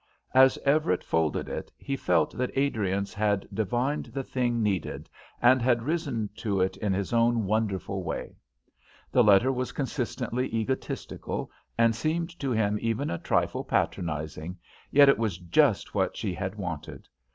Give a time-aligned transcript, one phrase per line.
[0.33, 5.07] As Everett folded it he felt that Adriance had divined the thing needed
[5.39, 8.35] and had risen to it in his own wonderful way.
[9.11, 14.57] The letter was consistently egotistical, and seemed to him even a trifle patronizing,
[14.89, 17.07] yet it was just what she had wanted.